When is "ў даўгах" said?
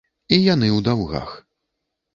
0.77-1.39